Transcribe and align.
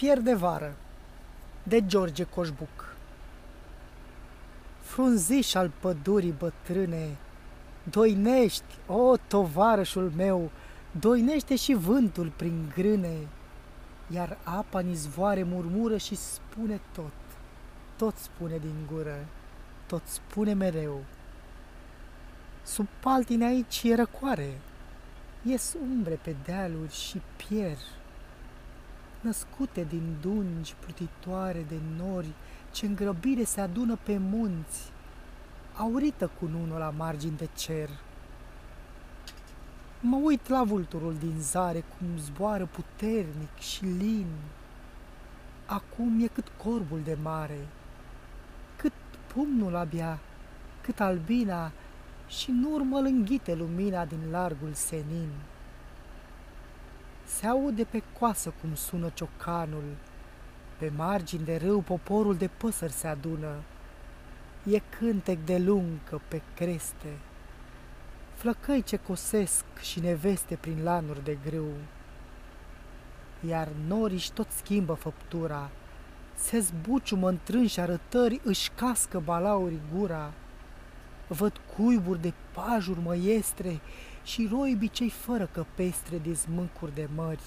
Pierde 0.00 0.34
vară 0.34 0.76
de 1.62 1.86
George 1.86 2.24
Coșbuc 2.24 2.96
Frunziș 4.80 5.54
al 5.54 5.70
pădurii 5.80 6.34
bătrâne, 6.38 7.16
Doinești, 7.90 8.78
o, 8.86 9.16
tovarășul 9.16 10.12
meu, 10.16 10.50
Doinește 11.00 11.56
și 11.56 11.74
vântul 11.74 12.32
prin 12.36 12.72
grâne, 12.74 13.28
Iar 14.08 14.38
apa 14.44 14.78
în 14.78 14.88
izvoare 14.88 15.42
murmură 15.42 15.96
și 15.96 16.14
spune 16.14 16.80
tot, 16.92 17.12
Tot 17.96 18.16
spune 18.16 18.58
din 18.58 18.88
gură, 18.92 19.26
tot 19.86 20.02
spune 20.06 20.52
mereu. 20.52 21.04
Sub 22.62 22.86
paltine 23.00 23.44
aici 23.44 23.82
e 23.84 23.94
răcoare, 23.94 24.60
Ies 25.42 25.76
umbre 25.90 26.14
pe 26.14 26.36
dealuri 26.44 26.92
și 26.92 27.20
pierd, 27.36 27.99
născute 29.20 29.84
din 29.84 30.16
dungi 30.20 30.74
plutitoare 30.78 31.64
de 31.68 31.76
nori, 31.96 32.32
ce 32.72 32.86
în 32.86 32.94
grăbire 32.94 33.44
se 33.44 33.60
adună 33.60 33.98
pe 34.02 34.18
munți, 34.18 34.92
aurită 35.76 36.30
cu 36.38 36.46
nunul 36.46 36.78
la 36.78 36.92
margini 36.96 37.36
de 37.36 37.48
cer. 37.54 37.88
Mă 40.00 40.16
uit 40.16 40.48
la 40.48 40.64
vulturul 40.64 41.14
din 41.18 41.34
zare 41.40 41.84
cum 41.98 42.06
zboară 42.18 42.66
puternic 42.66 43.58
și 43.58 43.84
lin. 43.84 44.26
Acum 45.66 46.22
e 46.22 46.26
cât 46.26 46.46
corbul 46.62 47.00
de 47.04 47.16
mare, 47.22 47.68
cât 48.76 48.92
pumnul 49.34 49.76
abia, 49.76 50.18
cât 50.80 51.00
albina 51.00 51.72
și 52.28 52.50
în 52.50 52.66
urmă 52.72 52.98
înghite 52.98 53.54
lumina 53.54 54.04
din 54.04 54.30
largul 54.30 54.72
senin. 54.72 55.28
Se 57.38 57.46
aude 57.46 57.84
pe 57.84 58.02
coasă 58.18 58.52
cum 58.60 58.74
sună 58.74 59.10
ciocanul, 59.14 59.84
pe 60.78 60.92
margini 60.96 61.44
de 61.44 61.56
râu 61.56 61.80
poporul 61.80 62.36
de 62.36 62.48
păsări 62.56 62.92
se 62.92 63.06
adună, 63.06 63.54
e 64.70 64.78
cântec 64.98 65.38
de 65.44 65.58
luncă 65.58 66.20
pe 66.28 66.42
creste, 66.54 67.18
flăcăi 68.34 68.82
ce 68.82 68.96
cosesc 68.96 69.64
și 69.80 70.00
neveste 70.00 70.56
prin 70.56 70.82
lanuri 70.82 71.24
de 71.24 71.38
grâu. 71.44 71.72
Iar 73.48 73.68
noriși 73.86 74.32
tot 74.32 74.50
schimbă 74.50 74.94
făptura, 74.94 75.70
se 76.34 76.58
zbuciumă 76.58 77.28
întrânși 77.28 77.80
arătări, 77.80 78.40
își 78.44 78.70
cască 78.70 79.20
balauri 79.24 79.80
gura. 79.94 80.32
Văd 81.28 81.60
cuiburi 81.76 82.20
de 82.20 82.32
pajuri 82.54 83.00
măiestre 83.00 83.80
și 84.24 84.48
roibii 84.50 84.88
cei 84.88 85.10
fără 85.10 85.46
căpestre 85.46 86.18
de 86.18 86.32
zmâncuri 86.32 86.94
de 86.94 87.08
mări. 87.14 87.42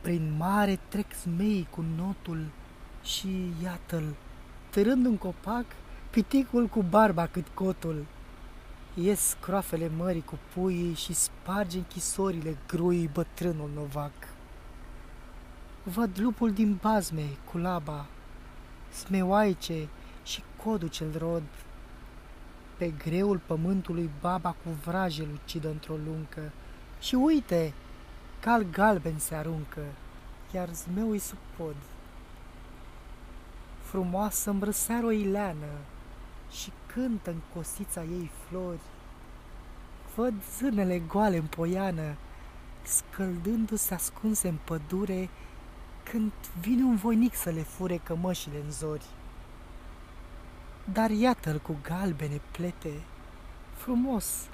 Prin 0.00 0.34
mare 0.38 0.78
trec 0.88 1.14
zmei 1.14 1.66
cu 1.70 1.84
notul 1.96 2.46
și 3.02 3.52
iată-l, 3.62 4.14
târând 4.70 5.06
un 5.06 5.16
copac, 5.16 5.64
piticul 6.10 6.66
cu 6.66 6.82
barba 6.82 7.26
cât 7.26 7.48
cotul. 7.48 8.06
Ies 8.94 9.36
croafele 9.40 9.90
mării 9.96 10.24
cu 10.24 10.38
puii 10.54 10.94
și 10.94 11.12
sparge 11.12 11.76
închisorile 11.76 12.56
grui 12.66 13.10
bătrânul 13.12 13.70
novac. 13.74 14.12
Văd 15.82 16.10
lupul 16.18 16.52
din 16.52 16.78
bazme 16.82 17.26
cu 17.50 17.58
laba, 17.58 18.06
smeoaice 18.92 19.88
și 20.24 20.42
codul 20.64 20.88
cel 20.88 21.18
rod, 21.18 21.42
pe 22.80 22.92
greul 23.04 23.40
pământului 23.46 24.10
baba 24.20 24.50
cu 24.50 24.70
vraje 24.84 25.26
lucidă 25.30 25.68
într-o 25.68 25.94
luncă. 26.06 26.52
Și 27.00 27.14
uite, 27.14 27.72
cal 28.40 28.62
galben 28.70 29.18
se 29.18 29.34
aruncă, 29.34 29.80
iar 30.54 30.68
zmeul 30.72 31.18
sub 31.18 31.38
pod. 31.56 31.74
Frumoasă 33.82 34.50
îmbrăseară 34.50 35.06
o 35.06 35.10
ileană 35.10 35.72
și 36.50 36.72
cântă 36.94 37.30
în 37.30 37.40
cosița 37.54 38.02
ei 38.02 38.30
flori. 38.48 38.80
Văd 40.14 40.34
zânele 40.58 40.98
goale 40.98 41.36
în 41.36 41.46
poiană, 41.46 42.16
scăldându-se 42.82 43.94
ascunse 43.94 44.48
în 44.48 44.56
pădure, 44.64 45.28
când 46.02 46.32
vine 46.60 46.82
un 46.82 46.96
voinic 46.96 47.34
să 47.34 47.50
le 47.50 47.62
fure 47.62 47.96
cămășile 47.96 48.56
în 48.64 48.70
zori. 48.70 49.06
Dar 50.92 51.10
iată-l 51.10 51.58
cu 51.58 51.78
galbene 51.82 52.40
plete, 52.50 52.92
frumos, 53.74 54.48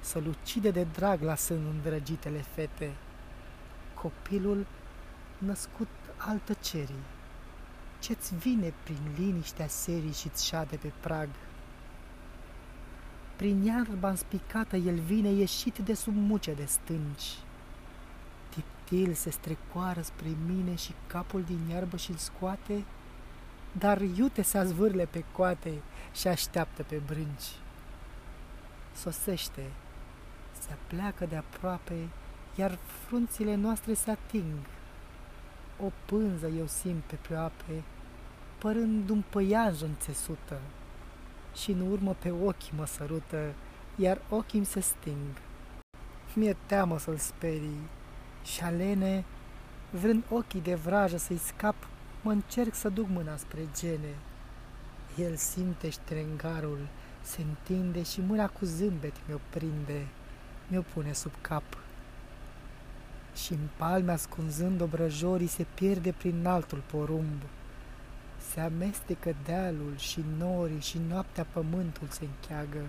să 0.00 0.18
lucide 0.18 0.70
de 0.70 0.84
drag 0.84 1.22
la 1.22 1.34
sân 1.34 1.66
îndrăgitele 1.72 2.44
fete. 2.54 2.92
Copilul 3.94 4.66
născut 5.38 5.88
altă 6.16 6.52
cerii, 6.52 7.04
ce-ți 7.98 8.34
vine 8.34 8.72
prin 8.82 8.98
liniștea 9.18 9.66
serii 9.66 10.12
și-ți 10.12 10.46
șade 10.46 10.76
pe 10.76 10.92
prag. 11.00 11.28
Prin 13.36 13.62
iarba 13.62 14.08
înspicată 14.08 14.76
el 14.76 14.98
vine 14.98 15.28
ieșit 15.28 15.78
de 15.78 15.94
sub 15.94 16.14
muce 16.16 16.54
de 16.54 16.64
stânci. 16.64 17.38
Tiptil 18.48 19.14
se 19.14 19.30
strecoară 19.30 20.00
spre 20.00 20.28
mine 20.46 20.74
și 20.74 20.94
capul 21.06 21.42
din 21.42 21.60
iarbă 21.70 21.96
și-l 21.96 22.16
scoate, 22.16 22.84
dar 23.72 24.00
iute 24.00 24.42
se 24.42 24.58
azvârle 24.58 25.04
pe 25.04 25.24
coate 25.32 25.72
și 26.14 26.28
așteaptă 26.28 26.82
pe 26.82 27.00
brânci. 27.06 27.56
Sosește, 28.96 29.62
se 30.58 30.74
pleacă 30.86 31.26
de 31.26 31.36
aproape, 31.36 32.08
iar 32.54 32.78
frunțile 33.06 33.54
noastre 33.54 33.94
se 33.94 34.10
ating. 34.10 34.58
O 35.82 35.90
pânză 36.04 36.46
eu 36.46 36.66
simt 36.66 37.02
pe 37.02 37.14
pleoape, 37.14 37.82
părând 38.58 39.08
un 39.08 39.22
păianjen 39.30 39.96
țesută, 39.98 40.60
și 41.54 41.70
în 41.70 41.90
urmă 41.90 42.16
pe 42.18 42.30
ochi 42.30 42.70
mă 42.76 42.86
sărută, 42.86 43.54
iar 43.96 44.20
ochii 44.28 44.58
mi 44.58 44.64
se 44.64 44.80
sting. 44.80 45.26
Mi-e 46.34 46.56
teamă 46.66 46.98
să-l 46.98 47.16
sperii 47.16 47.88
și 48.44 48.62
alene, 48.62 49.24
vrând 49.90 50.24
ochii 50.28 50.60
de 50.60 50.74
vrajă 50.74 51.16
să-i 51.16 51.38
scap, 51.38 51.74
Mă 52.22 52.30
încerc 52.30 52.74
să 52.74 52.88
duc 52.88 53.08
mâna 53.08 53.36
spre 53.36 53.68
gene. 53.80 54.14
El 55.16 55.36
simte 55.36 55.90
ștrengarul, 55.90 56.78
se 57.22 57.42
întinde 57.42 58.02
și 58.02 58.20
mâna 58.20 58.46
cu 58.46 58.64
zâmbet 58.64 59.14
mi-o 59.28 59.38
prinde, 59.50 60.06
mi-o 60.68 60.82
pune 60.94 61.12
sub 61.12 61.32
cap. 61.40 61.62
și 63.34 63.52
în 63.52 63.68
palme 63.76 64.12
ascunzând 64.12 64.80
obrăjorii 64.80 65.46
se 65.46 65.66
pierde 65.74 66.12
prin 66.12 66.46
altul 66.46 66.82
porumb. 66.86 67.42
Se 68.52 68.60
amestecă 68.60 69.34
dealul 69.44 69.96
și 69.96 70.24
norii 70.38 70.80
și 70.80 71.00
noaptea 71.08 71.46
pământul 71.52 72.08
se 72.08 72.24
încheagă. 72.24 72.84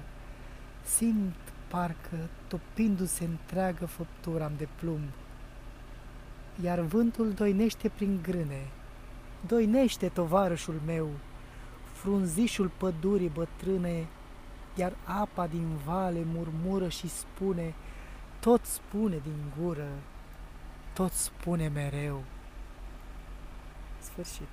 Simt 0.85 1.35
parcă 1.67 2.29
topindu-se 2.47 3.23
întreagă 3.23 3.85
făptura 3.85 4.51
de 4.57 4.67
plumb. 4.75 5.09
Iar 6.63 6.79
vântul 6.79 7.31
doinește 7.31 7.89
prin 7.89 8.19
grâne, 8.21 8.67
Doinește, 9.47 10.09
tovarășul 10.09 10.79
meu, 10.85 11.09
frunzișul 11.93 12.71
pădurii 12.77 13.29
bătrâne, 13.29 14.07
iar 14.75 14.93
apa 15.03 15.47
din 15.47 15.67
vale 15.85 16.23
murmură 16.33 16.87
și 16.87 17.09
spune, 17.09 17.73
tot 18.39 18.65
spune 18.65 19.17
din 19.23 19.51
gură, 19.59 19.89
tot 20.93 21.11
spune 21.11 21.67
mereu. 21.67 22.23
Sfârșit. 23.99 24.49